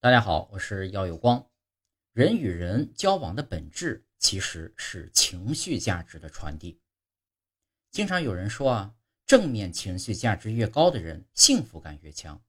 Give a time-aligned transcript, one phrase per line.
[0.00, 1.50] 大家好，我是耀有光。
[2.12, 6.80] 人与人交往的本质其实是情绪价值的传递。
[7.90, 8.94] 经常有人说啊，
[9.26, 12.40] 正面情绪价值越高的人，幸福感越强。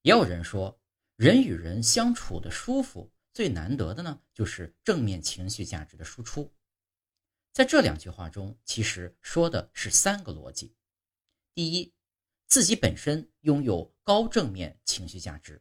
[0.00, 0.80] 也有人说，
[1.16, 6.50] 人与人相处的舒服，最难得的呢，就是正面情绪价值的输出。
[7.52, 10.74] 在这两句话中，其实说的是三个逻辑：
[11.52, 11.92] 第一，
[12.46, 15.60] 自己本身拥有高正面情绪价值；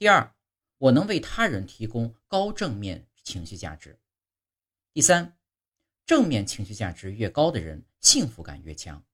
[0.00, 0.34] 第二，
[0.78, 3.98] 我能为他人提供高正面情绪价值；
[4.94, 5.36] 第三，
[6.06, 9.04] 正面情绪价值越高的人，幸福感越强。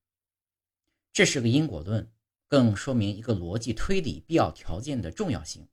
[1.13, 2.09] 这是个因果论。
[2.47, 5.69] 更说明一个逻辑推理必要条件的重要性。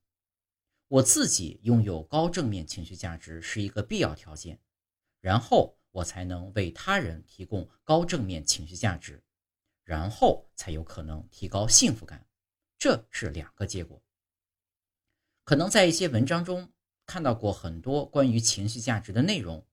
[0.88, 4.60] 我自己拥有高正面情绪价值是一个必要条件，
[5.20, 9.24] 然后我才能为他人提供高正面情绪价值，
[9.84, 12.26] 然后才有可能提高幸福感。
[12.80, 14.04] 这是两个结果。
[15.44, 16.72] 可能在一些文章中
[17.06, 19.66] 看到过很多关于情绪价值的内容，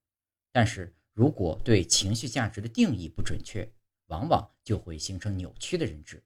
[0.50, 3.72] 但是如果对情绪价值的定义不准确，
[4.06, 6.22] 往往就会形成扭曲的认知。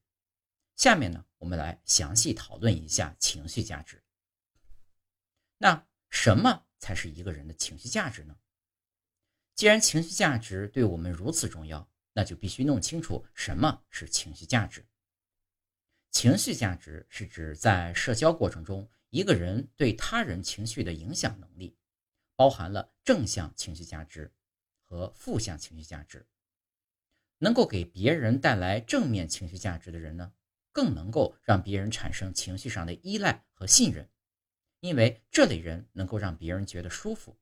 [0.77, 4.03] 下面呢，我们来详细讨论一下情绪价值。
[5.59, 8.37] 那什么才是一个人的情绪价值呢？
[9.55, 14.85] 既然情绪价值对我们如此重要，那就必须弄清楚什么是情绪价值。
[16.11, 21.79] 情绪价值是指在社交过程中，一个人对他人情绪的影响能力，
[22.35, 24.35] 包含了正向情绪价值
[24.83, 26.27] 和负向情绪价值。
[27.39, 30.33] 能够给别人带来正面情绪价值的人呢？
[30.73, 34.11] 更能够让别人产生情绪上的依赖和信任，
[34.81, 37.39] 因为这类人能够让别人觉得舒服。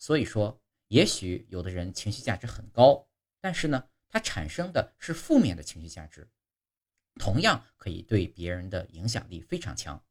[0.00, 3.08] 所以说，也许有的人情绪价值很高，
[3.40, 6.28] 但是呢，他产生的是负面的情绪价值，
[7.20, 10.04] 同样可以对别人的影响力非常强。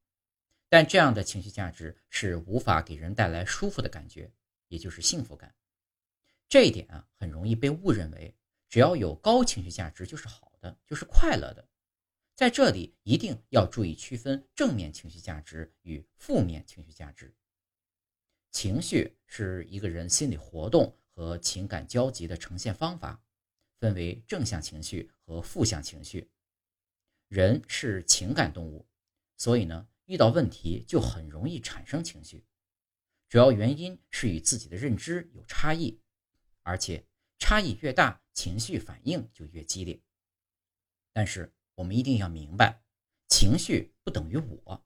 [0.72, 4.32] 但这样的情绪价值是无法给人带来舒服的感觉，
[4.70, 5.54] 也就是幸福感。
[6.48, 8.34] 这一点啊，很容易被误认为，
[8.70, 11.68] 只要有高情绪价值就是好的，就是快乐的。
[12.36, 17.36] 在这里一定要注意区分正面情绪价值与负面情绪价值。
[18.52, 23.22] 情绪是一个人心理活动和情感交集的呈现方法，
[23.78, 26.32] 分为正向情绪和负向情绪。
[27.28, 28.88] 人是情感动物，
[29.36, 32.46] 所以呢，遇到问题就很容易产生情绪。
[33.30, 36.02] 主要原因是与自己的认知有差异，
[36.64, 37.08] 而且
[37.40, 40.02] 差异越大，情绪反应就越激烈。
[41.14, 41.54] 但是。
[41.76, 42.84] 我们一定要明白，
[43.28, 44.86] 情绪不等于我，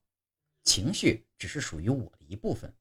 [0.63, 2.73] 情绪只是属于我的一部分，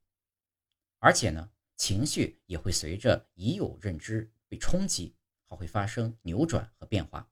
[0.99, 5.17] 而且呢，情绪也会随着已有认知被冲击，
[5.49, 7.29] 还会发生扭转和变化。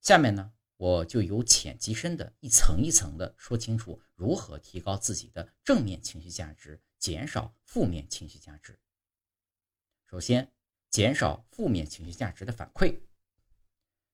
[0.00, 8.78] 下面呢，我就由浅及深的一层一层的说清楚如何提高自己的正面情绪价值，减少负面情绪价值。
[10.06, 10.50] 首先，
[10.88, 12.98] 减少负面情绪价值的反馈。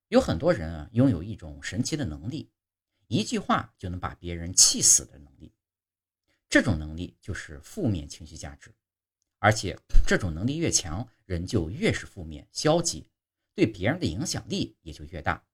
[0.09, 2.51] 有很多人啊，拥有一种神奇的能力，
[3.07, 5.53] 一句话就能把别人气死的能力。
[6.49, 8.75] 这种能力就是负面情绪价值，
[9.39, 13.07] 而且这种能力越强，人就越是负面消极，
[13.55, 15.45] 对别人的影响力也就越大。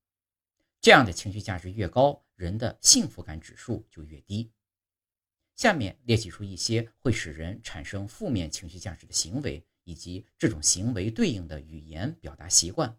[0.83, 4.51] 这样的情绪价值越高，人的幸福感指数就越低。
[5.55, 12.99] 下面列举出一些会使人产生负面情绪价值的行为，以及这种行为对应的语言表达习惯。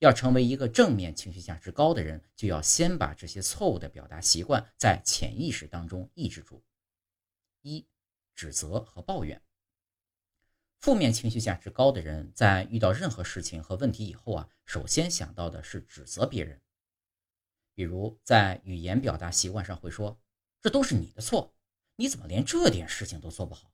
[0.00, 6.62] 要成为一个正面情绪价值高的人，就要先把这些错误的表达习惯在潜意识当中抑制住。
[7.62, 7.86] 一、
[8.34, 9.40] 指责和抱怨。
[10.78, 16.60] 负面情绪价值高的人，在遇到任何事情和问题以后啊，首先想到的是指责别人。
[17.74, 20.20] 比如在语言表达习惯上会说
[20.60, 21.54] ：“这都是你的错，
[21.96, 23.72] 你怎么连这点事情都做不好？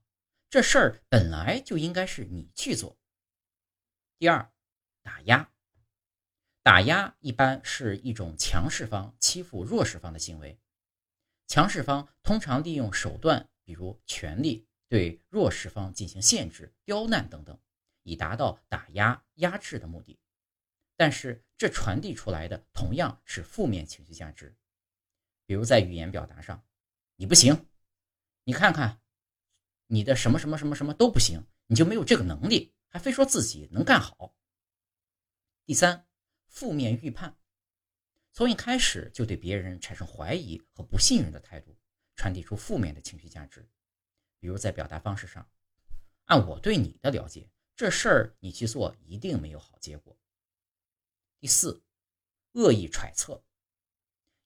[0.50, 2.96] 这事儿本来就应该是你去做。”
[4.18, 4.50] 第二，
[5.02, 5.50] 打压。
[6.62, 10.58] 打压一般是一种强势方欺负弱势方的行为，
[11.46, 17.58] 强势方通常利用手段，比如权力，对弱势方进行限制、刁难等等，
[18.02, 20.18] 以达到打压、压制的目的。
[20.98, 24.54] 但是这传递出来的同样是负面情绪价值，
[25.46, 26.66] 比如在语言表达上，
[27.14, 27.66] 你不行，
[28.44, 29.00] 你看看，
[29.86, 34.34] 你的什么什么什么什么都不行，你就没有这个能力，还非说自己能干好。
[35.64, 36.04] 第三。
[36.50, 37.36] 负面预判，
[38.32, 41.76] 从一开始就对别人产生怀疑和不信任的态度，
[42.16, 43.68] 传递出负面的情绪价值。
[44.40, 45.46] 比如在表达方式上，
[46.24, 50.18] 按我对你的了解，这事儿你去做一定没有好结果。
[51.40, 51.84] 第四，
[52.52, 53.44] 恶意揣测，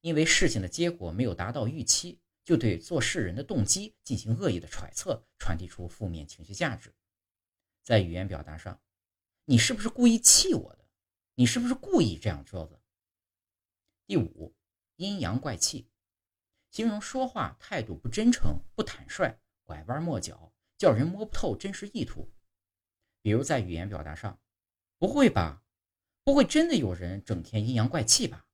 [0.00, 6.94] 因为事情的结果没有达到预期，就对做事人的动机进行恶意的揣测，传递出负面情绪价值。
[7.82, 8.80] 在语言表达上，
[9.46, 10.86] 你是不是故意气我的？
[11.34, 12.82] 你是不是故意这样做的？
[14.06, 14.54] 第五，
[14.96, 15.88] 阴阳怪气，
[16.70, 22.30] 形容说话态度不真诚、不坦率、拐弯抹角，叫人摸不透真实意图。
[23.22, 24.38] 比如在语言表达上，
[24.98, 25.64] 不会吧？
[26.24, 28.46] 不会真的有人整天阴阳怪气吧？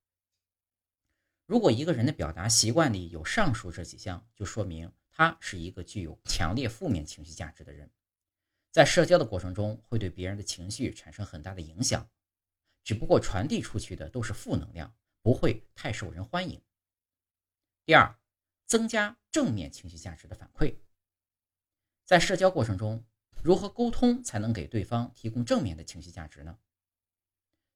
[1.44, 7.90] 如果一个人的表达习惯里有上述这几项，就说明他是一个具有强烈负面情绪价值的人，
[8.70, 12.08] 在社交的过程中会对别人的情绪产生很大的影响，
[12.84, 16.60] 只不过传递出去的都是负能量，不会太受人欢迎。
[17.84, 18.18] 第二，
[18.66, 20.76] 增加正面情绪价值的反馈，
[22.04, 23.04] 在社交过程中，
[23.42, 26.58] 如何沟通才能给对方提供正面的情绪价值呢？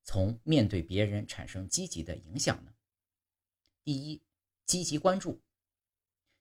[0.05, 2.73] 从面对别人产生积极的影响呢？
[3.85, 4.23] 第一，
[4.67, 5.41] 积极关注。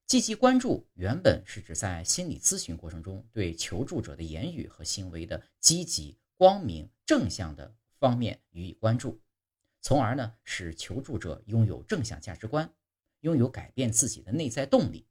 [0.06, 9.22] 积极关注原本是指在心理咨询过程中对求助者的言语和行为的积极、光明、正向的方面予以关注，
[9.80, 12.74] 从而呢使求助者拥有正向价值观，
[13.22, 15.08] 拥有改变自己的内在动力。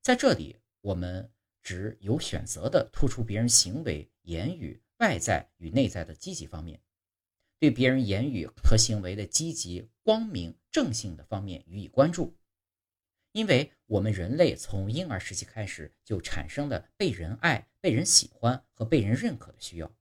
[0.00, 6.80] 在这里，我们只有选择的突出别人行为、言语外在与内在的积极方面。
[7.62, 12.36] 对别人言语和行为的积极、光明、正性的方面予以关注，
[13.30, 19.94] 因为我们人类从婴儿时期开始就产生了被人爱、被人喜欢和被人认可的需要。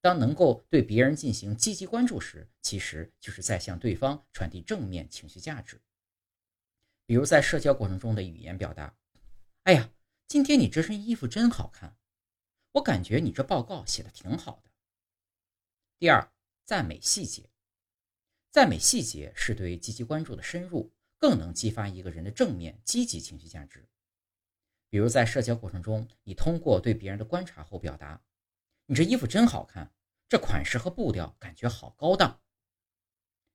[0.00, 5.80] 当能够对别人进行积极关注时，其实就是在向对方传递正面情绪价值。
[7.06, 8.96] 比如在社交过程中的语言表达
[9.62, 9.92] ：“哎呀，
[10.26, 11.96] 今天你这身衣服真好看，
[12.72, 14.70] 我感觉你这报告写的挺好的。”
[16.00, 16.33] 第二。
[16.64, 17.50] 赞美细节，
[18.50, 23.86] 赞美细节是对积极关注的深入，更能激发一个人的正面积极情绪价值。
[24.88, 28.24] 比如在社交过程中，你通过对别人的观察后表达
[28.86, 29.92] ：“你这衣服真好看，
[30.26, 32.40] 这款式和布调感觉好高档。”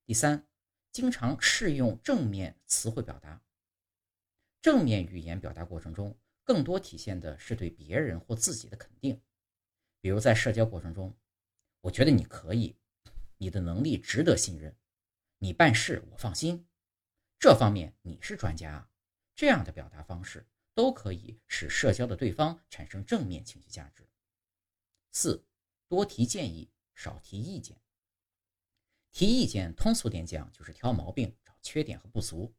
[0.06, 0.48] 第三，
[0.92, 3.42] 经常适用正面词汇表达。
[4.62, 9.20] 正面语言表达过程中，更多体现的是对别人或自己的肯定。
[10.00, 11.18] 比如在社交过程中，
[11.82, 12.79] 我觉得你可以。
[13.40, 14.76] 你的能力值得信任，
[15.38, 16.68] 你办事我放心，
[17.40, 18.90] 这方面你是专家。
[19.34, 24.10] 这样的表达方式都可以使社交的对方产生正面情绪价值。
[25.14, 25.46] 四，
[25.88, 27.82] 多提建议，少提意见。
[29.12, 32.54] 提意见，通俗点讲就是挑毛病、找缺点和不足。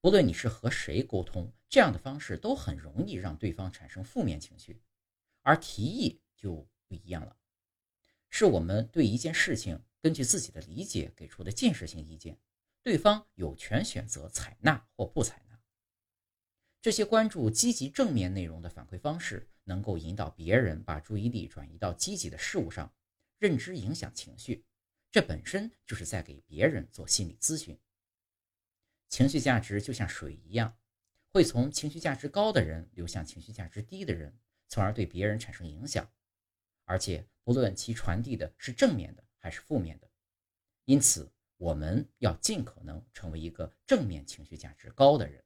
[0.00, 4.80] 不论你是和谁沟通，这样的方式都很容易让对方产生负面情绪，
[5.42, 7.36] 而提议就不一样了，
[8.38, 9.82] 是我们对一件事情。
[10.02, 12.38] 根据自己的理解给出的建设性意见，
[12.82, 15.58] 对方有权选择采纳或不采纳。
[16.82, 22.92] 这些关注积极正面内容的反馈方式，能够引导别人把注意力转移到积极的事物上，
[23.38, 24.66] 认知影响情绪。
[25.10, 27.78] 这本身就是在给别人做心理咨询。
[29.08, 30.76] 情绪价值就像水一样，
[31.30, 36.12] 会从情绪价值高的人流向情绪价值低的人，从而对别人产生影响。
[36.86, 39.22] 而且，不论其传递的是正面的。
[39.38, 40.10] 还是负面的，
[40.86, 45.40] 因此我们要尽可能成为一个正面情绪价值高的人。